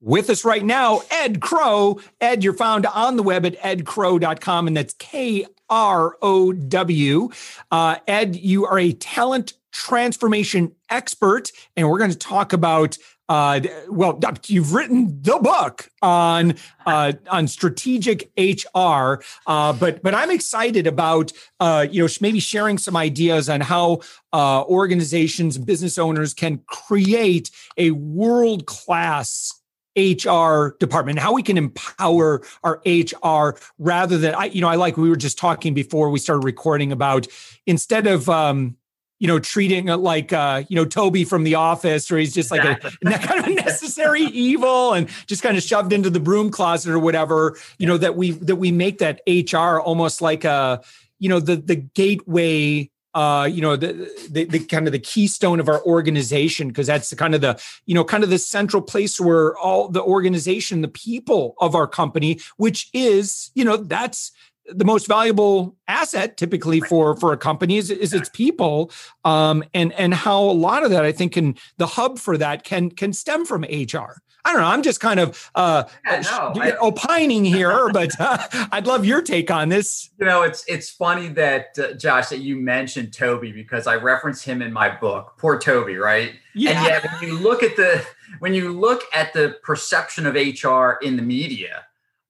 [0.00, 1.98] With us right now, Ed Krow.
[2.20, 7.30] Ed, you're found on the web at edkrow.com, and that's K R O W.
[7.70, 12.96] Uh, Ed, you are a talent transformation expert, and we're going to talk about.
[13.28, 16.54] Uh, well, you've written the book on
[16.86, 22.78] uh, on strategic HR, uh, but but I'm excited about uh, you know maybe sharing
[22.78, 24.00] some ideas on how
[24.32, 29.57] uh, organizations business owners can create a world class
[29.98, 34.96] HR department, how we can empower our HR rather than I, you know, I like
[34.96, 37.26] we were just talking before we started recording about
[37.66, 38.76] instead of um,
[39.18, 42.50] you know, treating it like uh, you know, Toby from the office, or he's just
[42.50, 46.50] like a kind of a necessary evil and just kind of shoved into the broom
[46.50, 50.82] closet or whatever, you know, that we that we make that HR almost like a,
[51.18, 55.58] you know, the the gateway uh, you know, the, the, the kind of the keystone
[55.58, 58.80] of our organization because that's the kind of the you know kind of the central
[58.80, 64.30] place where all the organization, the people of our company, which is you know that's
[64.68, 68.90] the most valuable asset typically for for a company is, is its people
[69.24, 72.64] um, and and how a lot of that i think can the hub for that
[72.64, 74.68] can can stem from hr I don't know.
[74.68, 78.38] I'm just kind of uh, yeah, no, I, opining here, but uh,
[78.72, 80.10] I'd love your take on this.
[80.18, 84.42] You know, it's it's funny that uh, Josh that you mentioned Toby because I reference
[84.42, 85.34] him in my book.
[85.38, 86.32] Poor Toby, right?
[86.54, 86.70] Yeah.
[86.70, 88.02] And yet, when you look at the
[88.38, 91.84] when you look at the perception of HR in the media,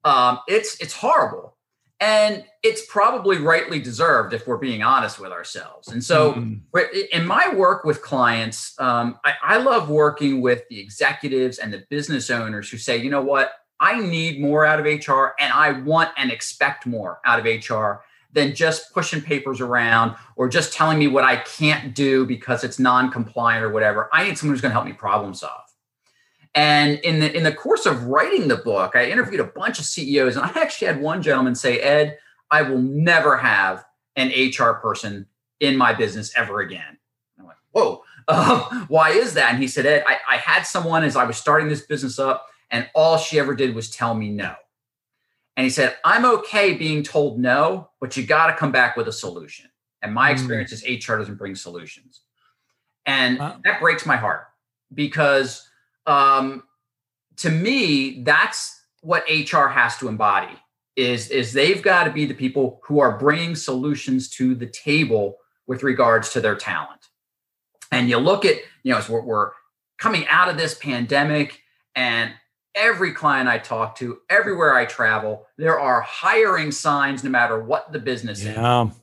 [0.04, 1.57] um, it's it's horrible
[2.00, 5.88] and it's probably rightly deserved if we're being honest with ourselves.
[5.88, 6.78] And so, mm-hmm.
[7.12, 11.84] in my work with clients, um, I, I, love working with the executives and the
[11.90, 15.72] business owners who say, you know what, I need more out of HR and I
[15.72, 18.02] want and expect more out of HR
[18.32, 22.78] than just pushing papers around or just telling me what I can't do because it's
[22.78, 24.08] non compliant or whatever.
[24.12, 25.67] I need someone who's going to help me problem solve.
[26.58, 29.84] And in the in the course of writing the book, I interviewed a bunch of
[29.84, 32.18] CEOs, and I actually had one gentleman say, "Ed,
[32.50, 33.84] I will never have
[34.16, 35.26] an HR person
[35.60, 36.98] in my business ever again."
[37.38, 41.04] I'm like, "Whoa, um, why is that?" And he said, "Ed, I, I had someone
[41.04, 44.32] as I was starting this business up, and all she ever did was tell me
[44.32, 44.56] no."
[45.56, 49.06] And he said, "I'm okay being told no, but you got to come back with
[49.06, 49.70] a solution."
[50.02, 50.32] And my hmm.
[50.32, 50.98] experience mm.
[50.98, 52.22] is HR doesn't bring solutions,
[53.06, 53.60] and wow.
[53.62, 54.48] that breaks my heart
[54.92, 55.67] because
[56.08, 56.64] um,
[57.36, 60.54] to me, that's what HR has to embody.
[60.96, 65.36] Is is they've got to be the people who are bringing solutions to the table
[65.68, 67.06] with regards to their talent.
[67.92, 69.52] And you look at, you know, as we're, we're
[69.98, 71.60] coming out of this pandemic,
[71.94, 72.32] and
[72.74, 77.92] every client I talk to, everywhere I travel, there are hiring signs no matter what
[77.92, 78.86] the business yeah.
[78.86, 78.94] is.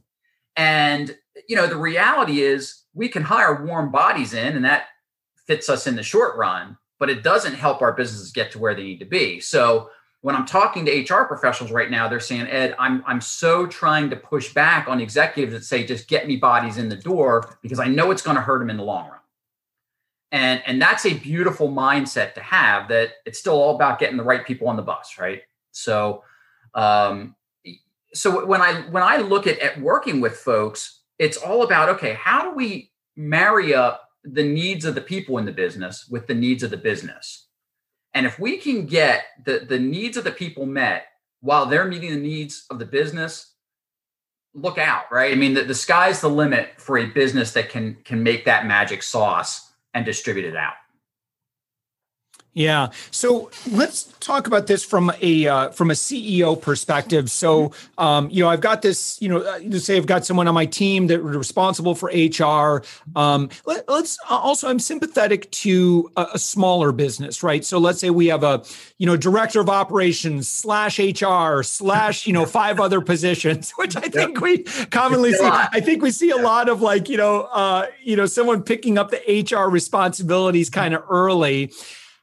[0.58, 1.16] And
[1.48, 4.88] you know, the reality is we can hire warm bodies in, and that
[5.48, 8.76] fits us in the short run but it doesn't help our businesses get to where
[8.76, 9.40] they need to be.
[9.40, 9.90] So
[10.22, 14.10] when I'm talking to HR professionals right now, they're saying, Ed, I'm I'm so trying
[14.10, 17.80] to push back on executives that say, just get me bodies in the door because
[17.80, 19.20] I know it's going to hurt them in the long run.
[20.32, 24.24] And and that's a beautiful mindset to have that it's still all about getting the
[24.24, 25.44] right people on the bus, right?
[25.72, 26.24] So
[26.74, 27.36] um
[28.16, 32.14] so when I when I look at, at working with folks, it's all about okay,
[32.14, 36.34] how do we marry up the needs of the people in the business with the
[36.34, 37.47] needs of the business.
[38.13, 41.08] And if we can get the, the needs of the people met
[41.41, 43.53] while they're meeting the needs of the business,
[44.53, 45.31] look out, right?
[45.31, 48.66] I mean, the, the sky's the limit for a business that can can make that
[48.66, 50.74] magic sauce and distribute it out.
[52.56, 52.92] Yeah.
[53.12, 57.30] So let's talk about this from a uh, from a CEO perspective.
[57.30, 59.22] So, um, you know, I've got this.
[59.22, 62.09] You know, to uh, say I've got someone on my team that are responsible for
[62.09, 62.82] HR.
[63.18, 64.70] Um, let, us uh, also.
[64.70, 67.66] I'm sympathetic to a, a, smaller business, right?
[67.66, 68.64] So let's say we have a
[69.00, 74.08] you know director of operations slash HR slash you know five other positions, which I
[74.08, 74.41] think yep.
[74.41, 75.44] we commonly see.
[75.44, 78.97] I think we see a lot of like you know uh, you know someone picking
[78.97, 81.74] up the HR responsibilities kind of early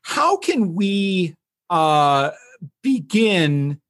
[0.03, 1.35] how can we
[1.71, 2.31] uh,
[2.83, 3.81] begin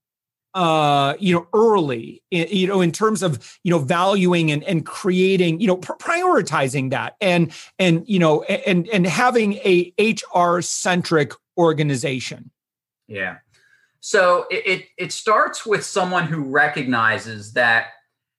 [0.54, 5.58] uh you know early you know in terms of you know valuing and, and creating
[5.60, 9.94] you know pr- prioritizing that and and you know and and having a
[10.34, 12.50] hr centric organization?
[13.08, 13.38] Yeah.
[14.00, 17.88] So it, it, it starts with someone who recognizes that,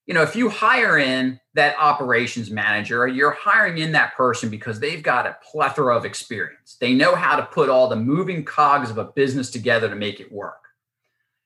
[0.05, 4.79] you know, if you hire in that operations manager, you're hiring in that person because
[4.79, 6.77] they've got a plethora of experience.
[6.79, 10.19] They know how to put all the moving cogs of a business together to make
[10.19, 10.63] it work.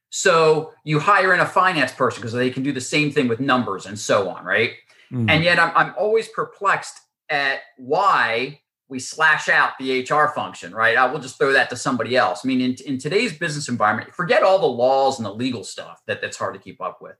[0.09, 3.42] So you hire in a finance person because they can do the same thing with
[3.42, 4.71] numbers and so on, right?
[5.12, 5.30] Mm-hmm.
[5.30, 10.98] And yet I'm, I'm always perplexed at why we slash out the HR function, right?
[10.98, 12.45] I will just throw that to somebody else.
[12.45, 16.01] I mean, in, in today's business environment, forget all the laws and the legal stuff
[16.07, 17.15] that, that's hard to keep up with.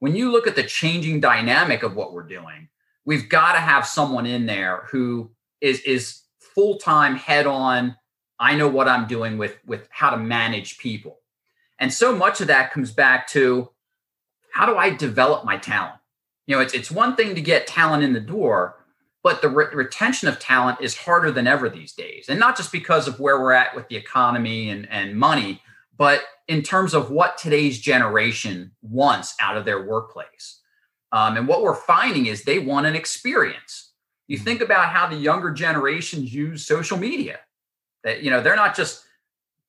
[0.00, 2.68] When you look at the changing dynamic of what we're doing,
[3.04, 5.30] we've got to have someone in there who
[5.60, 7.96] is is full-time head on
[8.38, 11.18] i know what i'm doing with with how to manage people.
[11.80, 13.70] And so much of that comes back to
[14.52, 16.00] how do i develop my talent?
[16.46, 18.76] You know it's it's one thing to get talent in the door
[19.24, 22.26] but the re- retention of talent is harder than ever these days.
[22.28, 25.62] And not just because of where we're at with the economy and, and money
[25.96, 30.60] but in terms of what today's generation wants out of their workplace.
[31.12, 33.92] Um, and what we're finding is they want an experience.
[34.26, 34.44] You mm-hmm.
[34.44, 37.40] think about how the younger generations use social media.
[38.04, 39.04] That you know they're not just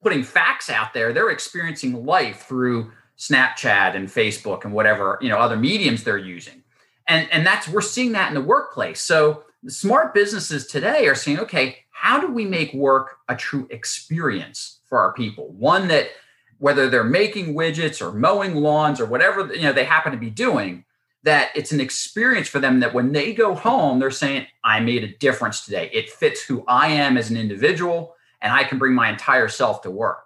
[0.01, 5.37] putting facts out there they're experiencing life through snapchat and facebook and whatever you know
[5.37, 6.63] other mediums they're using.
[7.07, 9.01] And and that's we're seeing that in the workplace.
[9.01, 13.67] So the smart businesses today are saying okay how do we make work a true
[13.71, 15.49] experience for our people?
[15.51, 16.09] One that
[16.59, 20.29] whether they're making widgets or mowing lawns or whatever you know they happen to be
[20.29, 20.85] doing
[21.23, 25.03] that it's an experience for them that when they go home they're saying i made
[25.03, 28.93] a difference today it fits who i am as an individual and i can bring
[28.93, 30.25] my entire self to work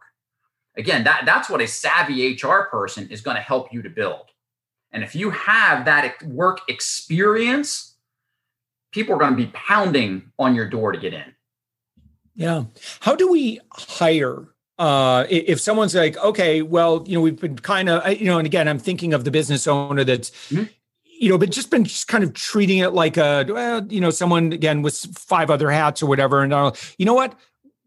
[0.77, 4.29] again that, that's what a savvy hr person is going to help you to build
[4.93, 7.95] and if you have that work experience,
[8.91, 11.33] people are going to be pounding on your door to get in.
[12.35, 12.65] Yeah.
[12.99, 14.45] How do we hire
[14.79, 18.47] uh if someone's like okay well you know we've been kind of you know and
[18.47, 20.63] again i'm thinking of the business owner that's mm-hmm.
[21.03, 24.09] you know but just been just kind of treating it like a well you know
[24.09, 27.35] someone again with five other hats or whatever and uh, you know what?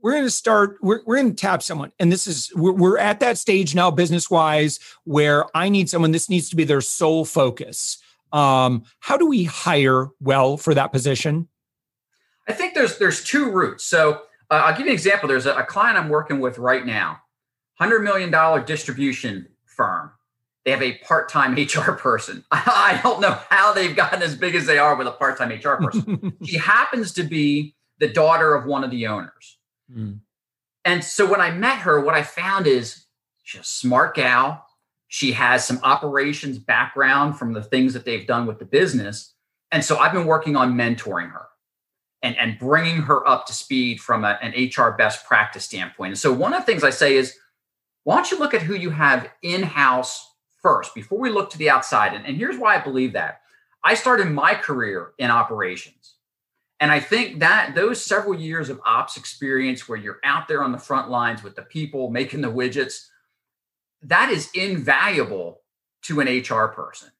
[0.03, 2.99] We're going to start we're, we're going to tap someone and this is we're, we're
[2.99, 6.81] at that stage now business wise where i need someone this needs to be their
[6.81, 7.99] sole focus.
[8.32, 11.49] Um, how do we hire well for that position?
[12.49, 13.85] I think there's there's two routes.
[13.85, 15.28] So uh, i'll give you an example.
[15.28, 17.20] There's a, a client i'm working with right now.
[17.81, 20.10] $100 million distribution firm.
[20.64, 22.44] They have a part-time hr person.
[22.50, 25.76] I don't know how they've gotten as big as they are with a part-time hr
[25.76, 26.32] person.
[26.44, 29.58] She happens to be the daughter of one of the owners.
[29.94, 30.20] Mm.
[30.84, 33.06] And so when I met her, what I found is
[33.43, 34.64] she's a smart gal.
[35.08, 39.34] She has some operations background from the things that they've done with the business.
[39.70, 41.46] And so I've been working on mentoring her
[42.26, 46.11] and, and bringing her up to speed from a, an HR best practice standpoint.
[46.11, 47.37] And so one of the things I say is,
[48.02, 51.58] why don't you look at who you have in house first before we look to
[51.58, 52.14] the outside?
[52.14, 53.43] And, and here's why I believe that.
[53.84, 56.14] I started my career in operations.
[56.81, 60.72] And I think that those several years of ops experience where you're out there on
[60.72, 63.06] the front lines with the people making the widgets,
[64.02, 65.61] that is invaluable
[66.02, 67.11] to an HR person.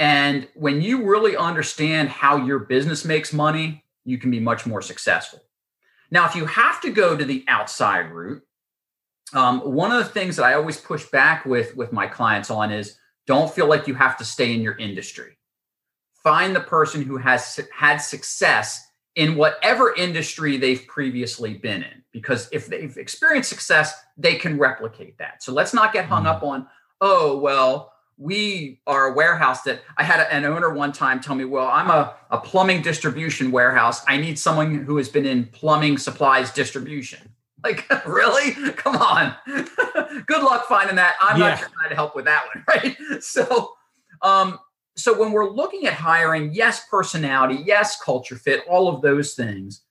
[0.00, 4.80] And when you really understand how your business makes money, you can be much more
[4.80, 5.40] successful.
[6.10, 8.42] Now, if you have to go to the outside route,
[9.34, 12.72] um, one of the things that I always push back with with my clients on
[12.72, 15.36] is don't feel like you have to stay in your industry
[16.26, 18.84] find the person who has had success
[19.14, 25.16] in whatever industry they've previously been in because if they've experienced success they can replicate
[25.18, 26.34] that so let's not get hung mm-hmm.
[26.36, 26.66] up on
[27.00, 31.44] oh well we are a warehouse that i had an owner one time tell me
[31.44, 34.02] well i'm a, a plumbing distribution warehouse.
[34.08, 37.30] I need someone who has been in plumbing supplies distribution.
[37.62, 38.52] Like really?
[38.72, 39.34] Come on.
[40.26, 41.14] Good luck finding that.
[41.20, 41.50] I'm yeah.
[41.50, 43.22] not trying to help with that one right?
[43.22, 43.74] So
[44.22, 44.58] um
[44.96, 49.82] so when we're looking at hiring, yes, personality, yes, culture fit, all of those things.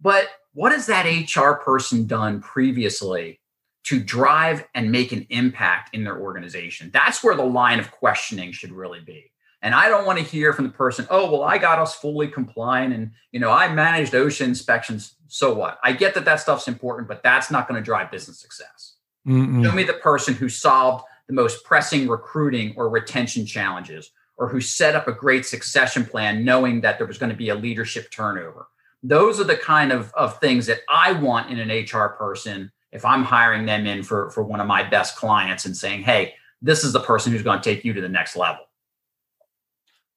[0.00, 3.40] But what has that HR person done previously
[3.86, 6.90] to drive and make an impact in their organization?
[6.92, 9.30] That's where the line of questioning should really be.
[9.62, 12.28] And I don't want to hear from the person, oh, well, I got us fully
[12.28, 15.14] compliant and, you know, I managed OSHA inspections.
[15.28, 15.78] So what?
[15.82, 18.96] I get that that stuff's important, but that's not going to drive business success.
[19.26, 19.64] Mm-mm.
[19.64, 24.60] Show me the person who solved the most pressing recruiting or retention challenges or who
[24.60, 28.10] set up a great succession plan knowing that there was going to be a leadership
[28.10, 28.68] turnover.
[29.02, 33.04] Those are the kind of, of things that I want in an HR person if
[33.04, 36.84] I'm hiring them in for, for one of my best clients and saying, hey, this
[36.84, 38.64] is the person who's going to take you to the next level.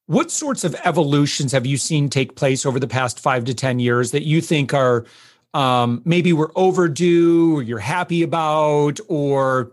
[0.06, 3.78] What sorts of evolutions have you seen take place over the past five to 10
[3.78, 5.06] years that you think are
[5.54, 9.72] um, maybe we're overdue or you're happy about, or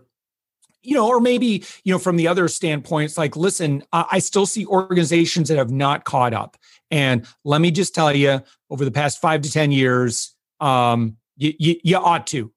[0.82, 4.64] you know, or maybe, you know, from the other standpoints, like, listen, I still see
[4.64, 6.56] organizations that have not caught up.
[6.90, 11.54] And let me just tell you, over the past five to 10 years, um, you,
[11.58, 12.52] you, you ought to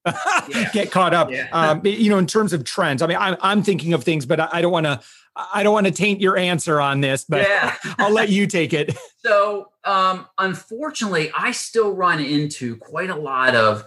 [0.49, 0.69] yeah.
[0.73, 1.47] get caught up, yeah.
[1.53, 3.01] um, you know, in terms of trends.
[3.01, 4.99] I mean, I'm, I'm thinking of things, but I, I don't want to,
[5.53, 7.75] I don't want to taint your answer on this, but yeah.
[7.97, 8.97] I'll let you take it.
[9.23, 13.85] So, um, unfortunately, I still run into quite a lot of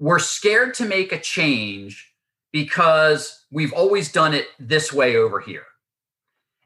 [0.00, 2.12] we're scared to make a change
[2.52, 5.66] because we've always done it this way over here.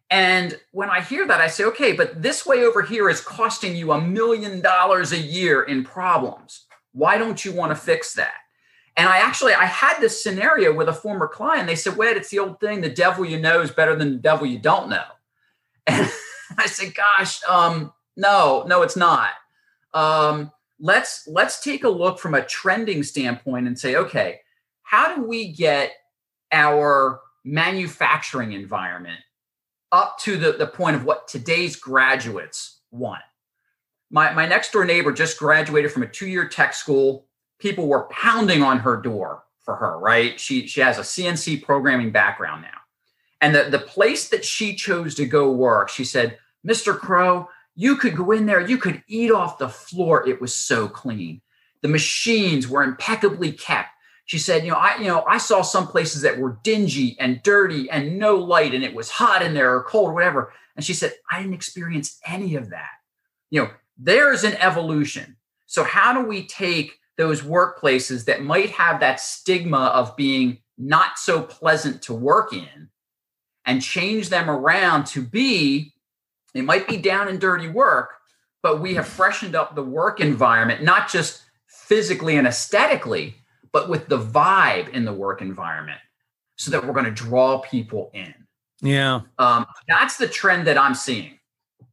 [0.09, 3.77] And when I hear that, I say, okay, but this way over here is costing
[3.77, 6.65] you a million dollars a year in problems.
[6.99, 8.35] Why don't you want to fix that?
[8.97, 11.69] And I actually I had this scenario with a former client.
[11.69, 14.19] They said, "Wait, it's the old thing: the devil you know is better than the
[14.19, 15.05] devil you don't know."
[16.51, 19.31] And I said, "Gosh, um, no, no, it's not.
[19.95, 20.51] Um,
[20.81, 24.41] let's let's take a look from a trending standpoint and say, okay,
[24.83, 25.93] how do we get
[26.51, 29.21] our manufacturing environment
[29.93, 33.23] up to the, the point of what today's graduates want?"
[34.11, 37.27] My my next door neighbor just graduated from a two year tech school
[37.59, 40.39] people were pounding on her door for her, right?
[40.39, 42.69] She she has a CNC programming background now.
[43.41, 46.99] And the, the place that she chose to go work, she said, Mr.
[46.99, 50.29] Krow, you could go in there, you could eat off the floor.
[50.29, 51.41] It was so clean.
[51.83, 53.91] The machines were impeccably kept.
[54.25, 57.43] She said, you know, I, you know, I saw some places that were dingy and
[57.45, 60.53] dirty and no light, and it was hot in there or cold or whatever.
[60.75, 62.91] And she said, I didn't experience any of that.
[63.51, 65.37] You know, there's an evolution.
[65.67, 71.19] So how do we take those workplaces that might have that stigma of being not
[71.19, 72.89] so pleasant to work in
[73.67, 75.93] and change them around to be
[76.55, 78.11] it might be down and dirty work
[78.63, 83.35] but we have freshened up the work environment not just physically and aesthetically
[83.73, 85.99] but with the vibe in the work environment
[86.57, 88.35] so that we're going to draw people in.
[88.81, 89.21] Yeah.
[89.39, 91.38] Um, that's the trend that i'm seeing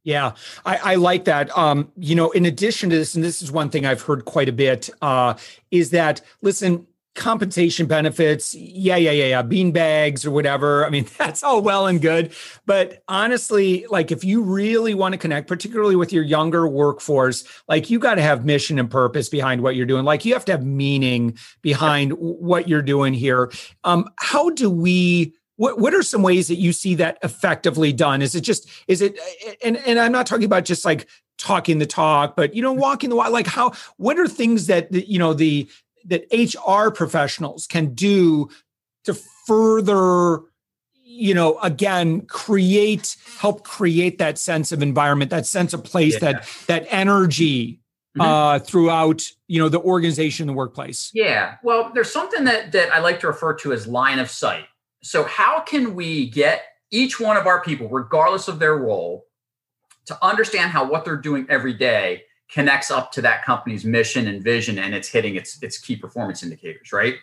[0.06, 0.34] yeah,
[0.64, 1.56] I, I, like that.
[1.58, 4.48] Um, you know, in addition to this, and this is one thing I've heard quite
[4.48, 5.34] a bit, uh,
[5.72, 6.86] is that listen,
[7.16, 10.86] compensation benefits, yeah, yeah, yeah, yeah, bean bags or whatever.
[10.86, 12.32] I mean, that's all well and good.
[12.66, 17.90] But honestly, like if you really want to connect, particularly with your younger workforce, like
[17.90, 20.04] you got to have mission and purpose behind what you're doing.
[20.04, 23.50] Like you have to have meaning behind what you're doing here.
[23.82, 28.22] Um, how do we what what are some ways that you see that effectively done?
[28.22, 29.18] Is it just is it
[29.64, 31.08] and and i'm not talking about just like
[31.38, 34.92] talking the talk but you know walking the walk like how what are things that
[34.92, 35.68] you know the
[36.06, 38.48] that hr professionals can do
[39.04, 39.14] to
[39.46, 40.40] further
[41.04, 46.32] you know again create help create that sense of environment that sense of place yeah.
[46.32, 47.80] that that energy
[48.16, 48.22] mm-hmm.
[48.22, 51.10] uh throughout you know the organization the workplace?
[51.14, 51.56] Yeah.
[51.62, 54.64] Well there's something that that i like to refer to as line of sight
[55.06, 59.26] so, how can we get each one of our people, regardless of their role,
[60.06, 64.42] to understand how what they're doing every day connects up to that company's mission and
[64.42, 67.14] vision and it's hitting its, its key performance indicators, right?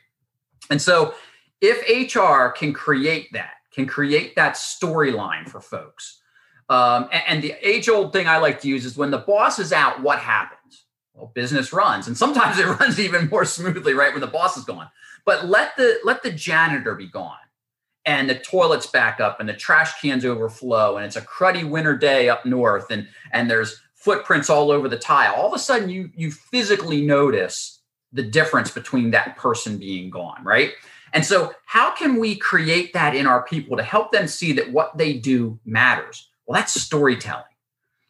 [0.69, 1.13] And so,
[1.59, 6.21] if HR can create that, can create that storyline for folks,
[6.69, 9.59] um, and, and the age old thing I like to use is when the boss
[9.59, 10.85] is out, what happens?
[11.13, 14.13] Well, business runs, and sometimes it runs even more smoothly, right?
[14.13, 14.89] When the boss is gone.
[15.25, 17.35] But let the let the janitor be gone
[18.05, 21.97] and the toilets back up and the trash cans overflow and it's a cruddy winter
[21.97, 25.33] day up north and and there's footprints all over the tile.
[25.35, 27.79] All of a sudden you you physically notice
[28.11, 30.71] the difference between that person being gone right?
[31.13, 34.71] And so how can we create that in our people to help them see that
[34.71, 36.29] what they do matters?
[36.45, 37.45] Well that's storytelling.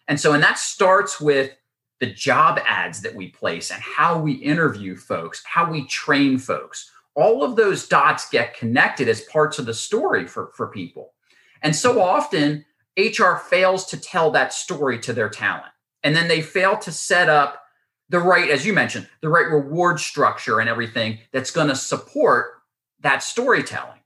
[0.07, 1.51] And so and that starts with
[1.99, 6.89] the job ads that we place and how we interview folks how we train folks
[7.15, 11.13] all of those dots get connected as parts of the story for, for people.
[11.61, 12.65] And so often,
[12.97, 15.71] HR fails to tell that story to their talent.
[16.03, 17.63] And then they fail to set up
[18.09, 22.61] the right, as you mentioned, the right reward structure and everything that's going to support
[22.99, 23.99] that storytelling.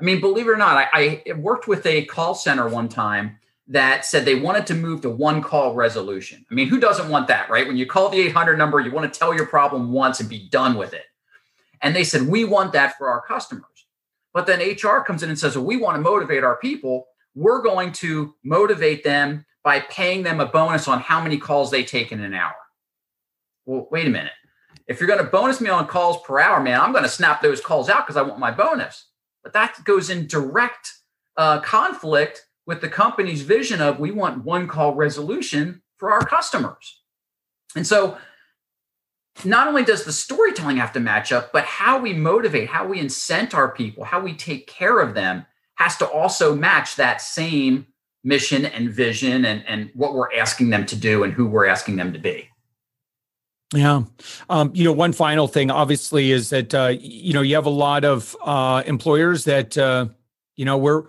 [0.00, 3.38] I mean, believe it or not, I, I worked with a call center one time
[3.68, 6.44] that said they wanted to move to one call resolution.
[6.50, 7.66] I mean, who doesn't want that, right?
[7.66, 10.48] When you call the 800 number, you want to tell your problem once and be
[10.48, 11.04] done with it.
[11.84, 13.66] And they said, we want that for our customers.
[14.32, 17.06] But then HR comes in and says, well, we want to motivate our people.
[17.34, 21.84] We're going to motivate them by paying them a bonus on how many calls they
[21.84, 22.54] take in an hour.
[23.66, 24.32] Well, wait a minute.
[24.88, 27.42] If you're going to bonus me on calls per hour, man, I'm going to snap
[27.42, 29.10] those calls out because I want my bonus.
[29.42, 30.90] But that goes in direct
[31.36, 37.02] uh, conflict with the company's vision of we want one call resolution for our customers.
[37.76, 38.16] And so
[39.42, 43.00] not only does the storytelling have to match up, but how we motivate, how we
[43.00, 45.44] incent our people, how we take care of them
[45.76, 47.86] has to also match that same
[48.22, 51.96] mission and vision and, and what we're asking them to do and who we're asking
[51.96, 52.48] them to be.
[53.74, 54.04] Yeah.
[54.48, 57.70] Um, you know, one final thing, obviously, is that, uh, you know, you have a
[57.70, 60.06] lot of uh, employers that, uh,
[60.54, 61.04] you know, we're,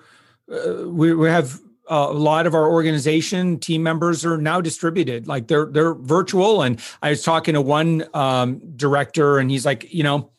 [0.52, 5.28] uh, we, we have uh, a lot of our organization team members are now distributed
[5.28, 9.94] like they're they're virtual and i was talking to one um, director and he's like
[9.94, 10.32] you know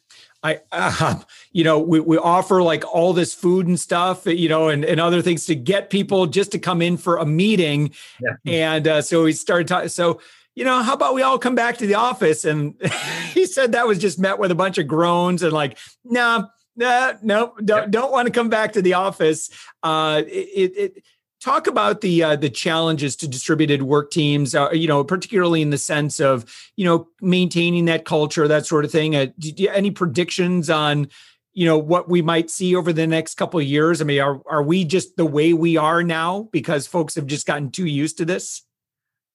[0.42, 1.18] I, uh,
[1.52, 5.00] you know, we, we offer like all this food and stuff, you know, and, and
[5.00, 7.92] other things to get people just to come in for a meeting.
[8.20, 8.36] Yeah.
[8.44, 9.88] And uh, so we started talking.
[9.88, 10.20] So,
[10.54, 12.44] you know, how about we all come back to the office?
[12.44, 12.74] And
[13.32, 17.14] he said that was just met with a bunch of groans and like, nah, nah,
[17.22, 19.50] no, don't, don't want to come back to the office.
[19.82, 21.04] Uh, it, it,
[21.46, 25.70] talk about the uh, the challenges to distributed work teams uh, you know particularly in
[25.70, 29.14] the sense of you know maintaining that culture that sort of thing.
[29.14, 31.08] Uh, do you, any predictions on
[31.52, 34.00] you know what we might see over the next couple of years?
[34.00, 37.46] I mean are, are we just the way we are now because folks have just
[37.46, 38.62] gotten too used to this?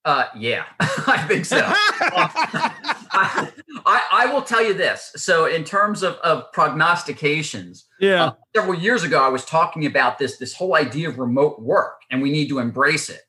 [0.03, 1.61] Uh, yeah, I think so.
[3.11, 3.51] I,
[3.85, 5.11] I, I, will tell you this.
[5.15, 10.17] So, in terms of, of prognostications, yeah, uh, several years ago, I was talking about
[10.17, 13.21] this this whole idea of remote work, and we need to embrace it.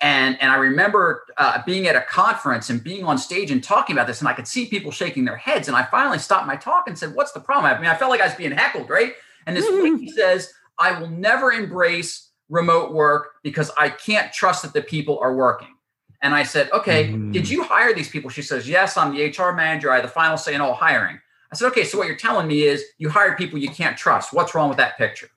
[0.00, 3.94] And and I remember uh, being at a conference and being on stage and talking
[3.94, 5.68] about this, and I could see people shaking their heads.
[5.68, 8.10] And I finally stopped my talk and said, "What's the problem?" I mean, I felt
[8.10, 9.12] like I was being heckled, right?
[9.46, 10.06] And this mm-hmm.
[10.16, 15.34] says, "I will never embrace remote work because I can't trust that the people are
[15.34, 15.74] working."
[16.22, 17.32] And I said, okay, mm.
[17.32, 18.30] did you hire these people?
[18.30, 19.90] She says, yes, I'm the HR manager.
[19.90, 21.18] I had the final say in all hiring.
[21.52, 24.32] I said, okay, so what you're telling me is you hired people you can't trust.
[24.32, 25.30] What's wrong with that picture?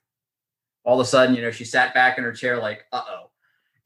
[0.83, 3.29] All of a sudden, you know, she sat back in her chair like, uh oh.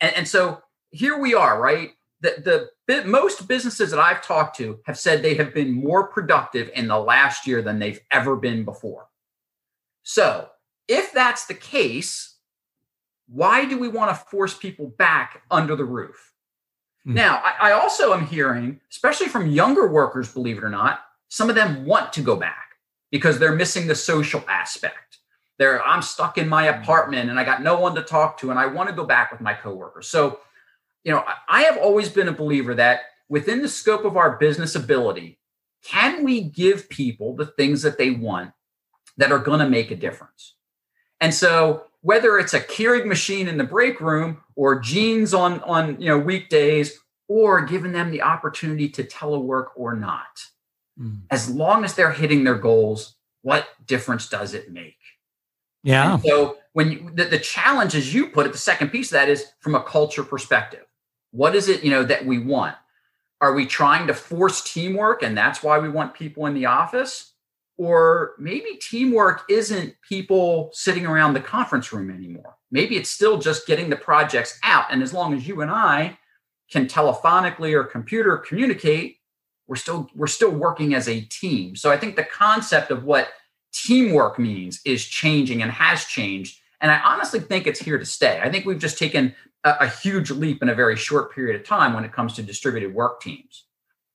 [0.02, 1.92] And, and so here we are, right?
[2.22, 6.72] The, the most businesses that I've talked to have said they have been more productive
[6.74, 9.08] in the last year than they've ever been before.
[10.02, 10.50] So
[10.88, 12.36] if that's the case,
[13.28, 16.27] why do we want to force people back under the roof?
[17.08, 17.14] Mm.
[17.14, 21.50] Now, I, I also am hearing, especially from younger workers, believe it or not, some
[21.50, 22.76] of them want to go back
[23.12, 25.20] because they're missing the social aspect.
[25.58, 26.82] They're, I'm stuck in my hmm.
[26.82, 29.32] apartment and I got no one to talk to, and I want to go back
[29.32, 30.08] with my coworkers.
[30.08, 30.40] So,
[31.04, 34.76] you know, I have always been a believer that within the scope of our business
[34.76, 35.40] ability,
[35.84, 38.52] can we give people the things that they want
[39.16, 40.56] that are going to make a difference?
[41.22, 46.02] And so whether it's a Keurig machine in the break room or jeans on on
[46.02, 50.44] you know weekdays or giving them the opportunity to telework or not.
[51.00, 51.22] Mm.
[51.30, 53.18] as long as they're hitting their goals
[53.48, 54.98] what difference does it make?
[55.82, 56.16] Yeah.
[56.16, 59.14] And so when you, the, the challenge as you put it the second piece of
[59.14, 60.84] that is from a culture perspective.
[61.32, 62.76] What is it you know that we want?
[63.40, 67.32] Are we trying to force teamwork and that's why we want people in the office
[67.78, 72.56] or maybe teamwork isn't people sitting around the conference room anymore.
[72.72, 74.86] Maybe it's still just getting the projects out.
[74.92, 76.18] And as long as you and I
[76.72, 79.18] can telephonically or computer communicate,
[79.68, 81.76] we're still we're still working as a team.
[81.76, 83.30] So I think the concept of what
[83.74, 86.60] teamwork means is changing and has changed.
[86.82, 88.40] And I honestly think it's here to stay.
[88.42, 91.68] I think we've just taken a, a huge leap in a very short period of
[91.68, 93.66] time when it comes to distributed work teams.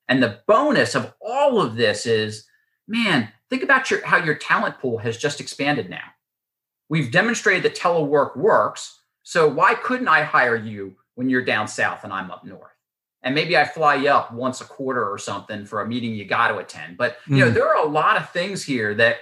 [0.09, 2.47] And the bonus of all of this is,
[2.87, 6.09] man, Think about your, how your talent pool has just expanded now.
[6.89, 9.03] We've demonstrated that telework works.
[9.25, 12.73] So why couldn't I hire you when you're down south and I'm up north?
[13.23, 16.25] And maybe I fly you up once a quarter or something for a meeting you
[16.25, 16.97] got to attend.
[16.97, 17.39] But you mm.
[17.41, 17.53] know, hmm.
[17.53, 19.17] there are a lot of things here that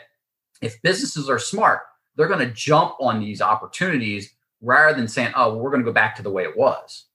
[0.63, 1.81] if businesses are smart,
[2.15, 5.91] they're going to jump on these opportunities rather than saying, "Oh, well, we're going to
[5.91, 7.07] go back to the way it was."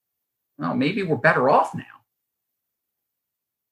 [0.58, 1.84] Well, maybe we're better off now.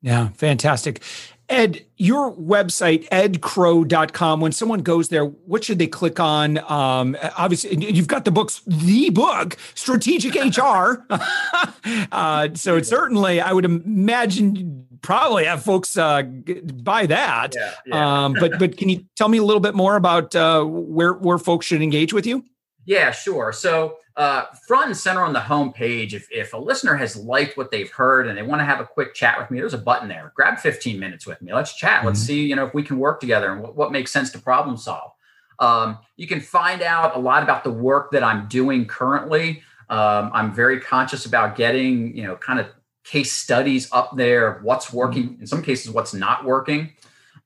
[0.03, 1.01] Yeah, fantastic.
[1.49, 6.58] Ed, your website, edkrow.com, when someone goes there, what should they click on?
[6.71, 11.06] Um, obviously, you've got the books, the book, Strategic HR.
[12.12, 17.53] uh, so it's certainly, I would imagine, probably have folks uh, buy that.
[17.56, 18.25] Yeah, yeah.
[18.25, 21.38] um, but but can you tell me a little bit more about uh, where where
[21.38, 22.43] folks should engage with you?
[22.86, 23.54] Yeah, sure.
[23.54, 27.72] So uh, front and center on the homepage, if, if a listener has liked what
[27.72, 30.08] they've heard and they want to have a quick chat with me, there's a button
[30.08, 30.32] there.
[30.36, 31.54] Grab 15 minutes with me.
[31.54, 31.98] Let's chat.
[31.98, 32.08] Mm-hmm.
[32.08, 34.39] Let's see, you know, if we can work together and what, what makes sense to
[34.39, 35.12] problem solve.
[35.60, 39.63] Um, you can find out a lot about the work that I'm doing currently.
[39.89, 42.67] Um, I'm very conscious about getting, you know, kind of
[43.04, 45.41] case studies up there of what's working, mm-hmm.
[45.41, 46.91] in some cases, what's not working.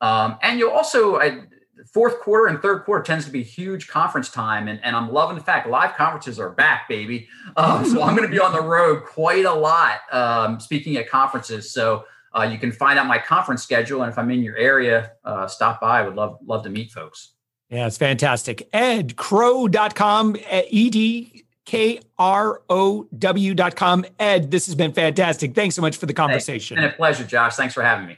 [0.01, 1.41] Um, and you'll also, I,
[1.85, 4.67] fourth quarter and third quarter tends to be huge conference time.
[4.67, 7.27] And, and I'm loving the fact live conferences are back, baby.
[7.55, 11.09] Um, so I'm going to be on the road quite a lot um, speaking at
[11.09, 11.71] conferences.
[11.71, 14.03] So uh, you can find out my conference schedule.
[14.03, 15.99] And if I'm in your area, uh, stop by.
[15.99, 17.33] I would love, love to meet folks.
[17.69, 18.69] Yeah, it's fantastic.
[18.71, 20.37] EdKrow.com,
[20.69, 24.05] E D K R O W.com.
[24.19, 25.53] Ed, this has been fantastic.
[25.53, 26.77] Thanks so much for the conversation.
[26.77, 27.55] It's been a pleasure, Josh.
[27.55, 28.17] Thanks for having me.